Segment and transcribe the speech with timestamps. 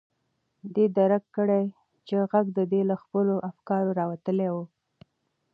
[0.73, 1.59] ده درک کړه
[2.07, 4.55] چې غږ د ده له خپلو افکارو راوتلی و.